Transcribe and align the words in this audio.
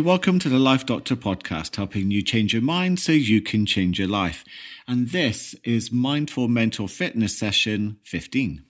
Welcome 0.00 0.38
to 0.40 0.48
the 0.48 0.60
Life 0.60 0.86
Doctor 0.86 1.16
podcast, 1.16 1.74
helping 1.74 2.12
you 2.12 2.22
change 2.22 2.52
your 2.52 2.62
mind 2.62 3.00
so 3.00 3.10
you 3.10 3.42
can 3.42 3.66
change 3.66 3.98
your 3.98 4.06
life. 4.06 4.44
And 4.86 5.10
this 5.10 5.56
is 5.64 5.90
Mindful 5.90 6.46
Mental 6.46 6.86
Fitness 6.86 7.36
Session 7.36 7.98
15. 8.04 8.64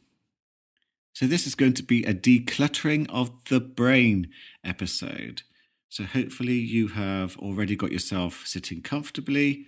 So, 1.13 1.27
this 1.27 1.47
is 1.47 1.55
going 1.55 1.75
to 1.75 1.83
be 1.83 2.03
a 2.05 2.15
decluttering 2.15 3.09
of 3.11 3.31
the 3.51 3.61
brain 3.61 4.31
episode. 4.65 5.43
So, 5.91 6.05
hopefully, 6.05 6.55
you 6.55 6.89
have 6.89 7.37
already 7.39 7.77
got 7.77 7.93
yourself 7.93 8.45
sitting 8.47 8.81
comfortably. 8.81 9.67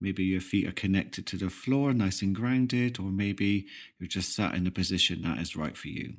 Maybe 0.00 0.24
your 0.24 0.40
feet 0.40 0.66
are 0.66 0.72
connected 0.72 1.26
to 1.28 1.36
the 1.36 1.50
floor, 1.50 1.92
nice 1.92 2.20
and 2.20 2.34
grounded, 2.34 2.98
or 2.98 3.10
maybe 3.10 3.66
you're 3.98 4.08
just 4.08 4.34
sat 4.34 4.54
in 4.54 4.66
a 4.66 4.72
position 4.72 5.22
that 5.22 5.38
is 5.38 5.54
right 5.54 5.76
for 5.76 5.88
you. 5.88 6.16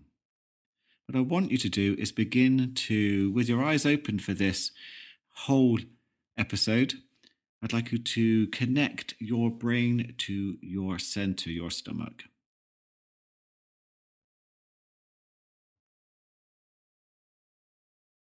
What 1.08 1.18
I 1.18 1.22
want 1.22 1.52
you 1.52 1.58
to 1.60 1.70
do 1.70 1.96
is 1.98 2.12
begin 2.12 2.74
to, 2.74 3.32
with 3.32 3.48
your 3.48 3.64
eyes 3.64 3.86
open 3.86 4.20
for 4.20 4.34
this 4.34 4.72
whole 5.36 5.80
episode, 6.38 6.96
I'd 7.64 7.72
like 7.72 7.94
you 7.94 7.98
to 7.98 8.48
connect 8.48 9.14
your 9.18 9.50
brain 9.50 10.16
to 10.18 10.58
your 10.62 11.00
center, 11.00 11.50
your 11.50 11.72
stomach. 11.72 12.24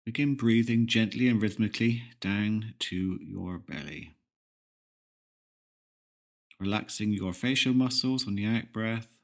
Begin 0.05 0.35
breathing 0.35 0.88
gently 0.88 1.27
and 1.27 1.41
rhythmically 1.41 2.04
down 2.22 2.74
to 2.80 3.20
your 3.22 3.58
belly. 3.58 4.16
Relaxing 6.58 7.12
your 7.12 7.34
facial 7.34 7.74
muscles 7.74 8.26
on 8.26 8.35
the 8.35 8.46
out 8.46 8.72
breath 8.72 9.16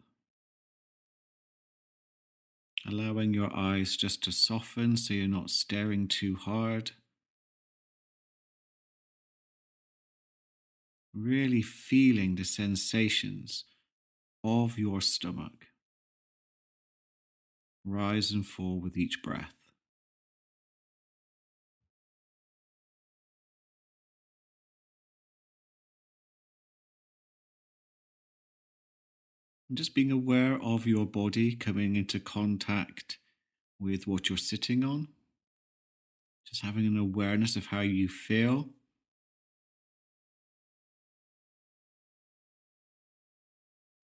allowing 2.93 3.33
your 3.33 3.51
eyes 3.55 3.97
just 3.97 4.23
to 4.23 4.31
soften 4.31 4.95
so 4.95 5.15
you're 5.15 5.27
not 5.27 5.49
staring 5.49 6.07
too 6.07 6.35
hard. 6.35 6.91
Really 11.11 11.63
feeling 11.63 12.35
the 12.35 12.43
sensations 12.43 13.65
of 14.43 14.77
your 14.77 15.01
stomach 15.01 15.67
rise 17.83 18.31
and 18.31 18.45
fall 18.45 18.79
with 18.79 18.95
each 18.95 19.23
breath. 19.23 19.62
And 29.73 29.77
just 29.79 29.95
being 29.95 30.11
aware 30.11 30.61
of 30.61 30.85
your 30.85 31.07
body 31.07 31.55
coming 31.55 31.95
into 31.95 32.19
contact 32.19 33.17
with 33.79 34.05
what 34.05 34.29
you're 34.29 34.37
sitting 34.37 34.83
on. 34.83 35.07
Just 36.47 36.61
having 36.61 36.85
an 36.85 36.95
awareness 36.95 37.55
of 37.55 37.65
how 37.65 37.79
you 37.79 38.07
feel. 38.07 38.69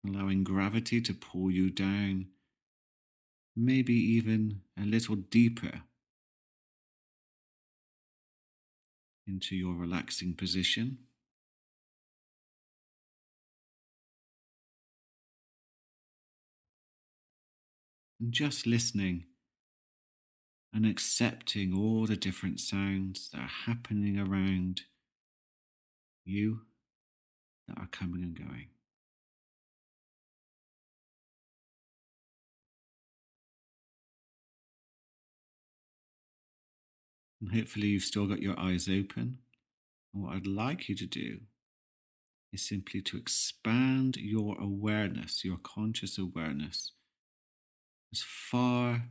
Allowing 0.09 0.45
gravity 0.45 0.99
to 1.03 1.13
pull 1.13 1.51
you 1.51 1.69
down, 1.69 2.29
maybe 3.55 3.93
even 3.93 4.63
a 4.81 4.87
little 4.87 5.17
deeper 5.17 5.83
into 9.27 9.55
your 9.55 9.75
relaxing 9.75 10.33
position. 10.33 11.01
And 18.21 18.33
just 18.33 18.67
listening 18.67 19.25
and 20.73 20.87
accepting 20.87 21.75
all 21.75 22.07
the 22.07 22.17
different 22.17 22.61
sounds 22.61 23.31
that 23.31 23.41
are 23.41 23.51
happening 23.67 24.19
around 24.19 24.83
you 26.25 26.61
that 27.67 27.79
are 27.79 27.89
coming 27.91 28.23
and 28.23 28.39
going. 28.39 28.67
And 37.41 37.53
hopefully, 37.53 37.89
you've 37.89 38.03
still 38.03 38.27
got 38.27 38.43
your 38.43 38.59
eyes 38.61 38.87
open. 38.87 39.39
And 40.13 40.23
what 40.23 40.35
I'd 40.35 40.47
like 40.47 40.91
you 40.91 40.95
to 40.97 41.07
do 41.07 41.39
is 42.53 42.61
simply 42.61 43.01
to 43.01 43.17
expand 43.17 44.19
your 44.19 44.61
awareness, 44.61 45.43
your 45.43 45.57
conscious 45.57 46.19
awareness 46.19 46.93
as 48.13 48.23
far 48.23 49.03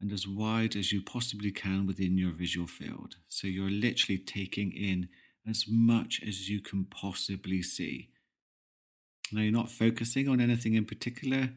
and 0.00 0.12
as 0.12 0.26
wide 0.28 0.76
as 0.76 0.92
you 0.92 1.02
possibly 1.02 1.50
can 1.50 1.86
within 1.86 2.18
your 2.18 2.32
visual 2.32 2.66
field. 2.66 3.16
So 3.28 3.46
you're 3.46 3.70
literally 3.70 4.18
taking 4.18 4.72
in 4.72 5.08
as 5.48 5.64
much 5.68 6.20
as 6.26 6.48
you 6.48 6.60
can 6.60 6.84
possibly 6.84 7.62
see. 7.62 8.10
Now, 9.32 9.40
you're 9.42 9.52
not 9.52 9.70
focusing 9.70 10.28
on 10.28 10.40
anything 10.40 10.74
in 10.74 10.84
particular, 10.84 11.50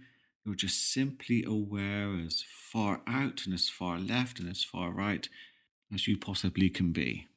you're 0.45 0.55
just 0.55 0.93
simply 0.93 1.43
aware 1.45 2.17
as 2.25 2.43
far 2.71 3.01
out 3.05 3.41
and 3.45 3.53
as 3.53 3.67
far 3.67 3.99
left 3.99 4.39
and 4.39 4.49
as 4.49 4.63
far 4.63 4.91
right 4.91 5.27
as 5.93 6.07
you 6.07 6.17
possibly 6.17 6.69
can 6.69 6.93
be. 6.93 7.27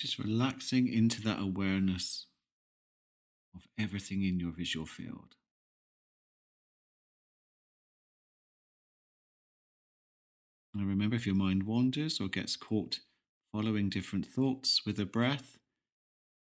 Just 0.00 0.18
relaxing 0.18 0.88
into 0.90 1.20
that 1.22 1.38
awareness 1.38 2.26
of 3.54 3.60
everything 3.78 4.24
in 4.24 4.40
your 4.40 4.52
visual 4.52 4.86
field. 4.86 5.36
And 10.74 10.88
remember, 10.88 11.16
if 11.16 11.26
your 11.26 11.34
mind 11.34 11.64
wanders 11.64 12.20
or 12.20 12.28
gets 12.28 12.56
caught 12.56 13.00
following 13.52 13.90
different 13.90 14.26
thoughts 14.26 14.82
with 14.86 14.98
a 14.98 15.04
breath, 15.04 15.58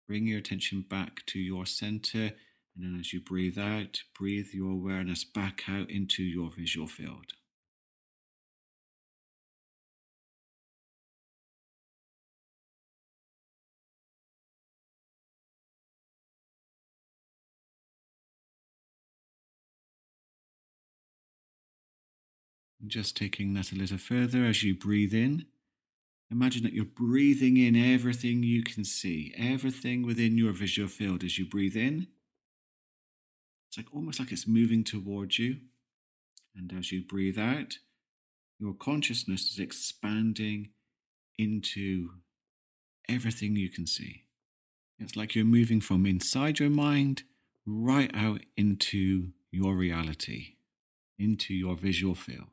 bring 0.07 0.27
your 0.27 0.39
attention 0.39 0.85
back 0.89 1.27
to 1.27 1.41
your 1.41 1.67
center. 1.67 2.33
And 2.77 2.85
then 2.85 2.97
as 3.01 3.13
you 3.13 3.21
breathe 3.21 3.59
out, 3.59 4.03
breathe 4.17 4.49
your 4.53 4.71
awareness 4.71 5.25
back 5.25 5.65
out 5.69 5.91
into 5.91 6.23
your 6.23 6.51
visual 6.51 6.87
field. 6.87 7.33
Just 22.87 23.17
taking 23.17 23.55
that 23.55 23.73
a 23.73 23.77
little 23.77 23.99
further 23.99 24.45
as 24.45 24.63
you 24.63 24.75
breathe 24.75 25.13
in. 25.13 25.47
Imagine 26.31 26.63
that 26.63 26.73
you're 26.73 26.85
breathing 26.85 27.57
in 27.57 27.77
everything 27.77 28.43
you 28.43 28.63
can 28.63 28.85
see, 28.85 29.35
everything 29.37 30.07
within 30.07 30.39
your 30.39 30.53
visual 30.53 30.89
field 30.89 31.25
as 31.25 31.39
you 31.39 31.45
breathe 31.45 31.77
in. 31.77 32.07
It's 33.69 33.77
like 33.77 33.95
almost 33.95 34.19
like 34.19 34.33
it's 34.33 34.47
moving 34.47 34.83
towards 34.85 35.39
you. 35.39 35.59
And 36.57 36.73
as 36.73 36.91
you 36.91 37.03
breathe 37.05 37.39
out, 37.39 37.79
your 38.59 38.75
consciousness 38.75 39.53
is 39.53 39.59
expanding 39.59 40.71
into 41.39 42.11
everything 43.09 43.57
you 43.57 43.71
can 43.71 43.87
see. 43.87 44.25
It's 44.99 45.17
like 45.17 45.35
you're 45.35 45.45
moving 45.45 45.81
from 45.81 46.07
inside 46.07 46.59
your 46.59 46.71
mind 46.71 47.23
right 47.67 48.11
out 48.15 48.43
into 48.57 49.29
your 49.51 49.75
reality, 49.75 50.57
into 51.19 51.55
your 51.55 51.75
visual 51.77 52.15
field. 52.15 52.49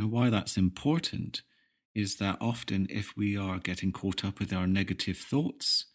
And 0.00 0.10
why 0.10 0.30
that's 0.30 0.56
important 0.56 1.42
is 1.94 2.16
that 2.16 2.38
often 2.40 2.86
if 2.88 3.14
we 3.18 3.36
are 3.36 3.58
getting 3.58 3.92
caught 3.92 4.24
up 4.24 4.40
with 4.40 4.50
our 4.50 4.66
negative 4.66 5.18
thoughts, 5.18 5.88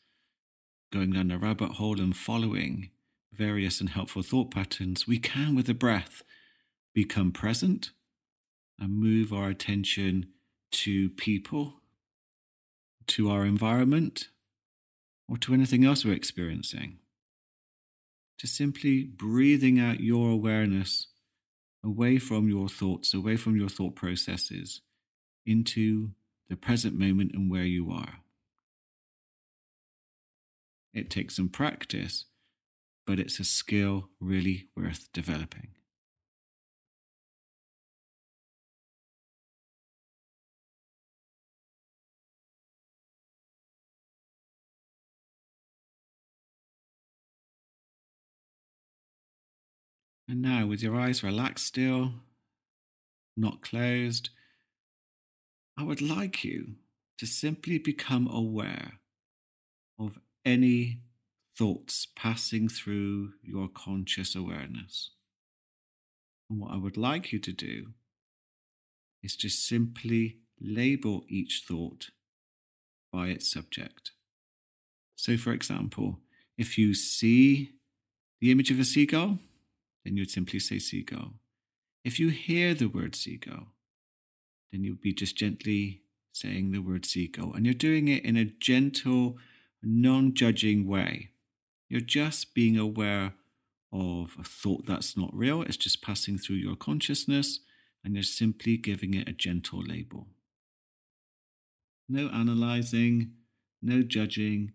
going 0.94 1.14
down 1.14 1.32
a 1.32 1.40
rabbit 1.40 1.72
hole 1.72 2.00
and 2.00 2.16
following 2.16 2.92
various 3.34 3.82
unhelpful 3.82 4.22
thought 4.22 4.52
patterns, 4.52 5.08
we 5.08 5.18
can, 5.18 5.56
with 5.56 5.68
a 5.70 5.74
breath, 5.74 6.22
become 6.94 7.32
present 7.32 7.94
and 8.78 8.96
move 8.96 9.34
our 9.34 9.50
attention 9.50 10.28
to 10.70 11.10
people, 11.10 11.82
to 13.08 13.32
our 13.32 13.44
environment, 13.44 14.28
or 15.28 15.38
to 15.38 15.52
anything 15.52 15.84
else 15.84 16.06
we're 16.06 16.14
experiencing. 16.14 17.00
To 18.38 18.46
simply 18.46 19.04
breathing 19.04 19.80
out 19.80 20.00
your 20.00 20.30
awareness 20.30 21.08
away 21.86 22.18
from 22.18 22.50
your 22.50 22.68
thoughts, 22.68 23.14
away 23.14 23.38
from 23.38 23.56
your 23.56 23.70
thought 23.70 23.96
processes, 23.96 24.82
into 25.46 26.10
the 26.50 26.56
present 26.56 26.98
moment 26.98 27.32
and 27.34 27.50
where 27.50 27.64
you 27.64 27.92
are. 27.92 28.16
It 30.94 31.10
takes 31.10 31.36
some 31.36 31.50
practice, 31.50 32.26
but 33.06 33.20
it's 33.20 33.40
a 33.40 33.44
skill 33.44 34.10
really 34.20 34.70
worth 34.76 35.10
developing. 35.14 35.70
And 50.28 50.42
now, 50.42 50.66
with 50.66 50.82
your 50.82 50.96
eyes 50.96 51.24
relaxed 51.24 51.68
still, 51.68 52.14
not 53.38 53.62
closed, 53.62 54.30
I 55.78 55.84
would 55.84 56.02
like 56.02 56.44
you 56.44 56.76
to 57.20 57.26
simply 57.26 57.78
become 57.78 58.28
aware 58.28 58.94
of 60.00 60.20
any 60.44 61.02
thoughts 61.58 62.08
passing 62.16 62.68
through 62.68 63.34
your 63.42 63.68
conscious 63.68 64.36
awareness. 64.36 65.12
And 66.50 66.60
what 66.60 66.72
I 66.72 66.78
would 66.78 66.98
like 66.98 67.32
you 67.32 67.40
to 67.40 67.52
do 67.52 67.94
is 69.24 69.36
just 69.36 69.66
simply 69.68 70.40
label 70.60 71.24
each 71.28 71.64
thought 71.68 72.10
by 73.12 73.28
its 73.28 73.52
subject. 73.52 74.12
So, 75.16 75.38
for 75.38 75.54
example, 75.54 76.20
if 76.58 76.78
you 76.78 76.94
see 76.94 77.72
the 78.42 78.52
image 78.52 78.72
of 78.72 78.80
a 78.80 78.86
seagull, 78.86 79.40
then 80.06 80.16
you'd 80.16 80.32
simply 80.32 80.60
say 80.60 80.80
seagull. 80.80 81.34
If 82.06 82.20
you 82.20 82.30
hear 82.30 82.74
the 82.74 82.88
word 82.88 83.16
seagull, 83.16 83.74
then 84.72 84.84
you'd 84.84 85.02
be 85.02 85.14
just 85.14 85.36
gently 85.36 86.04
saying 86.32 86.72
the 86.72 86.80
word 86.80 87.06
seagull. 87.06 87.54
And 87.54 87.66
you're 87.66 87.74
doing 87.74 88.08
it 88.08 88.24
in 88.24 88.38
a 88.38 88.46
gentle, 88.46 89.38
non 89.82 90.34
judging 90.34 90.88
way. 90.88 91.32
You're 91.90 92.02
just 92.02 92.54
being 92.54 92.78
aware 92.78 93.34
of 93.92 94.36
a 94.40 94.44
thought 94.44 94.86
that's 94.86 95.16
not 95.18 95.34
real, 95.34 95.62
it's 95.62 95.78
just 95.78 96.02
passing 96.02 96.38
through 96.38 96.58
your 96.58 96.76
consciousness, 96.76 97.62
and 98.04 98.14
you're 98.14 98.24
simply 98.24 98.78
giving 98.78 99.14
it 99.14 99.30
a 99.30 99.34
gentle 99.34 99.82
label. 99.82 100.28
No 102.10 102.28
analyzing, 102.28 103.32
no 103.82 104.04
judging, 104.04 104.74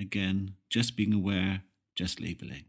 again, 0.00 0.54
just 0.70 0.96
being 0.96 1.12
aware, 1.12 1.62
just 1.94 2.20
labeling. 2.20 2.64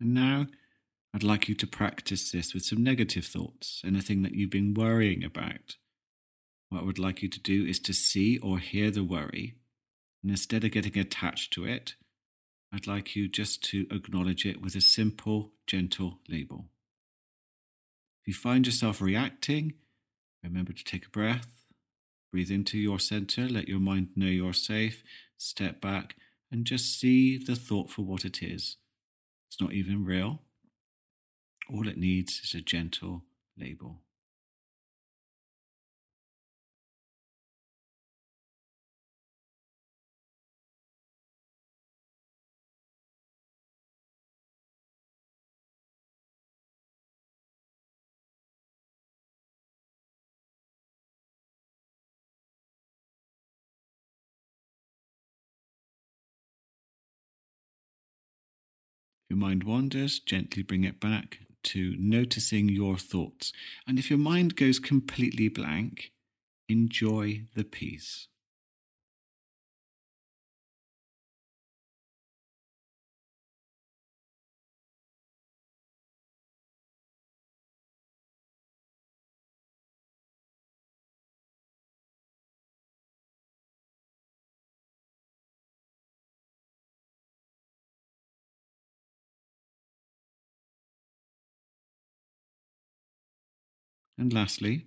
And 0.00 0.12
now 0.14 0.46
I'd 1.14 1.22
like 1.22 1.48
you 1.48 1.54
to 1.54 1.66
practice 1.66 2.30
this 2.30 2.52
with 2.52 2.64
some 2.64 2.82
negative 2.82 3.24
thoughts, 3.24 3.80
anything 3.84 4.22
that 4.22 4.34
you've 4.34 4.50
been 4.50 4.74
worrying 4.74 5.24
about. 5.24 5.76
What 6.68 6.82
I 6.82 6.84
would 6.84 6.98
like 6.98 7.22
you 7.22 7.28
to 7.30 7.40
do 7.40 7.64
is 7.64 7.78
to 7.80 7.94
see 7.94 8.38
or 8.38 8.58
hear 8.58 8.90
the 8.90 9.04
worry, 9.04 9.54
and 10.22 10.30
instead 10.30 10.64
of 10.64 10.72
getting 10.72 10.98
attached 10.98 11.52
to 11.54 11.64
it, 11.64 11.94
I'd 12.72 12.86
like 12.86 13.16
you 13.16 13.28
just 13.28 13.62
to 13.70 13.86
acknowledge 13.90 14.44
it 14.44 14.60
with 14.60 14.74
a 14.74 14.80
simple, 14.80 15.52
gentle 15.66 16.18
label. 16.28 16.66
If 18.20 18.28
you 18.28 18.34
find 18.34 18.66
yourself 18.66 19.00
reacting, 19.00 19.74
remember 20.42 20.72
to 20.72 20.84
take 20.84 21.06
a 21.06 21.10
breath, 21.10 21.62
breathe 22.30 22.50
into 22.50 22.76
your 22.76 22.98
center, 22.98 23.48
let 23.48 23.68
your 23.68 23.78
mind 23.78 24.08
know 24.16 24.26
you're 24.26 24.52
safe, 24.52 25.02
step 25.38 25.80
back, 25.80 26.16
and 26.50 26.66
just 26.66 27.00
see 27.00 27.38
the 27.38 27.56
thought 27.56 27.90
for 27.90 28.02
what 28.02 28.24
it 28.24 28.42
is 28.42 28.76
it's 29.56 29.62
not 29.62 29.72
even 29.72 30.04
real. 30.04 30.42
All 31.70 31.88
it 31.88 31.96
needs 31.96 32.42
is 32.44 32.54
a 32.54 32.60
gentle 32.60 33.22
label. 33.58 34.02
Your 59.28 59.38
mind 59.38 59.64
wanders, 59.64 60.18
gently 60.18 60.62
bring 60.62 60.84
it 60.84 61.00
back 61.00 61.40
to 61.64 61.96
noticing 61.98 62.68
your 62.68 62.96
thoughts. 62.96 63.52
And 63.86 63.98
if 63.98 64.08
your 64.08 64.18
mind 64.18 64.56
goes 64.56 64.78
completely 64.78 65.48
blank, 65.48 66.12
enjoy 66.68 67.42
the 67.54 67.64
peace. 67.64 68.28
And 94.18 94.32
lastly, 94.32 94.86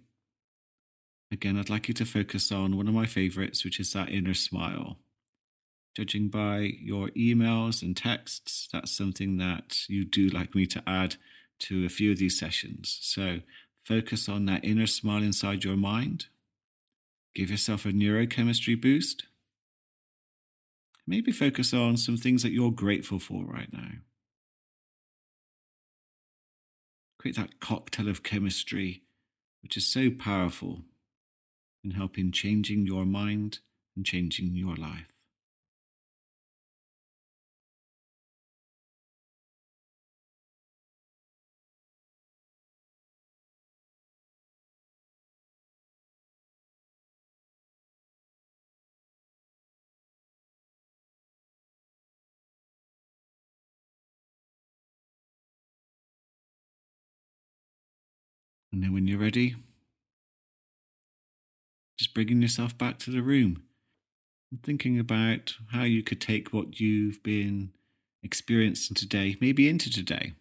again, 1.32 1.58
I'd 1.58 1.70
like 1.70 1.88
you 1.88 1.94
to 1.96 2.06
focus 2.06 2.52
on 2.52 2.78
one 2.78 2.88
of 2.88 2.94
my 2.94 3.06
favorites, 3.06 3.64
which 3.64 3.80
is 3.80 3.94
that 3.94 4.10
inner 4.10 4.34
smile. 4.34 4.98
Judging 5.96 6.30
by 6.30 6.72
your 6.80 7.10
emails 7.10 7.82
and 7.82 7.96
texts, 7.96 8.68
that's 8.72 8.96
something 8.96 9.38
that 9.38 9.88
you 9.88 10.06
do 10.06 10.30
like 10.30 10.56
me 10.56 10.66
to 10.68 10.84
add 10.88 11.16
to 11.60 11.86
a 11.86 11.90
few 11.90 12.12
of 12.12 12.18
these 12.18 12.40
sessions. 12.40 12.98
So 13.02 13.40
focus 13.84 14.30
on 14.30 14.46
that 14.46 14.64
inner 14.64 14.88
smile 14.88 15.22
inside 15.24 15.64
your 15.64 15.76
mind. 15.78 16.28
Give 17.36 17.52
yourself 17.52 17.86
a 17.86 17.90
neurochemistry 17.90 18.80
boost. 18.80 19.26
Maybe 21.06 21.32
focus 21.32 21.74
on 21.74 21.98
some 21.98 22.18
things 22.18 22.44
that 22.44 22.52
you're 22.52 22.72
grateful 22.72 23.20
for 23.20 23.44
right 23.44 23.72
now. 23.74 23.92
Create 27.18 27.36
that 27.36 27.60
cocktail 27.60 28.08
of 28.08 28.24
chemistry 28.24 29.04
which 29.62 29.78
is 29.78 29.86
so 29.86 30.10
powerful 30.10 30.82
in 31.84 31.92
helping 31.92 32.32
changing 32.32 32.86
your 32.86 33.06
mind 33.06 33.60
and 33.96 34.06
changing 34.06 34.56
your 34.56 34.76
life. 34.76 35.14
And 58.80 58.86
then 58.86 58.94
when 58.94 59.10
you're 59.10 59.20
ready, 59.20 59.58
just 61.98 62.14
bringing 62.14 62.42
yourself 62.42 62.78
back 62.78 62.98
to 63.00 63.12
the 63.12 63.22
room 63.22 63.64
and 64.50 64.64
thinking 64.64 64.98
about 64.98 65.56
how 65.74 65.84
you 65.84 66.02
could 66.02 66.22
take 66.22 66.54
what 66.54 66.80
you've 66.80 67.22
been 67.22 67.74
experiencing 68.24 68.96
today, 68.96 69.36
maybe 69.42 69.68
into 69.68 69.92
today. 69.92 70.32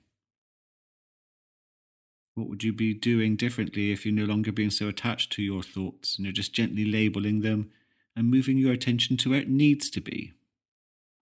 What 2.37 2.49
would 2.49 2.63
you 2.63 2.73
be 2.73 2.95
doing 2.95 3.35
differently 3.35 3.91
if 3.91 4.07
you're 4.07 4.15
no 4.15 4.25
longer 4.25 4.53
being 4.53 4.71
so 4.71 4.87
attached 4.87 5.33
to 5.33 5.43
your 5.43 5.65
thoughts 5.65 6.17
and 6.17 6.25
you're 6.25 6.33
just 6.33 6.53
gently 6.53 6.85
labeling 6.85 7.41
them 7.41 7.73
and 8.15 8.31
moving 8.31 8.57
your 8.57 8.73
attention 8.73 9.17
to 9.17 9.31
where 9.31 9.41
it 9.41 9.49
needs 9.49 9.91
to 9.91 10.01
be, 10.01 10.33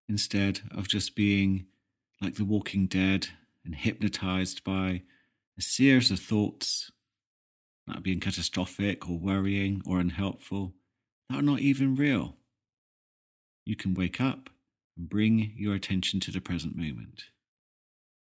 instead 0.06 0.61
of 0.70 0.87
just 0.87 1.16
being 1.16 1.64
like 2.20 2.35
the 2.35 2.44
walking 2.44 2.87
dead 2.87 3.28
and 3.64 3.75
hypnotized 3.75 4.62
by 4.64 5.00
a 5.58 5.62
series 5.62 6.11
of 6.11 6.20
thoughts 6.20 6.92
that 7.87 7.99
are 7.99 8.02
being 8.02 8.21
catastrophic 8.21 9.09
or 9.09 9.19
worrying 9.19 9.83
or 9.87 9.99
unhelpful, 10.00 10.75
that 11.28 11.38
are 11.38 11.43
not 11.43 11.61
even 11.61 11.95
real. 11.97 12.37
You 13.64 13.76
can 13.76 13.95
wake 13.95 14.21
up 14.21 14.50
and 14.97 15.09
bring 15.09 15.52
your 15.57 15.75
attention 15.75 16.21
to 16.21 16.31
the 16.31 16.40
present 16.40 16.76
moment. 16.76 17.25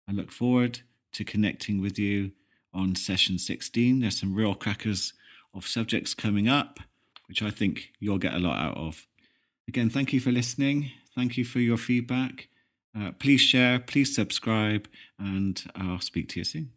I 0.09 0.13
look 0.13 0.31
forward 0.31 0.81
to 1.13 1.23
connecting 1.23 1.81
with 1.81 1.97
you 1.99 2.31
on 2.73 2.95
session 2.95 3.37
16. 3.39 3.99
There's 3.99 4.19
some 4.19 4.35
real 4.35 4.55
crackers 4.55 5.13
of 5.53 5.67
subjects 5.67 6.13
coming 6.13 6.47
up, 6.47 6.79
which 7.27 7.41
I 7.41 7.49
think 7.49 7.89
you'll 7.99 8.17
get 8.17 8.33
a 8.33 8.39
lot 8.39 8.59
out 8.59 8.77
of. 8.77 9.07
Again, 9.67 9.89
thank 9.89 10.13
you 10.13 10.19
for 10.19 10.31
listening. 10.31 10.91
Thank 11.15 11.37
you 11.37 11.43
for 11.43 11.59
your 11.59 11.77
feedback. 11.77 12.47
Uh, 12.97 13.11
please 13.19 13.41
share, 13.41 13.79
please 13.79 14.15
subscribe, 14.15 14.87
and 15.19 15.63
I'll 15.75 15.99
speak 15.99 16.29
to 16.29 16.39
you 16.39 16.43
soon. 16.43 16.76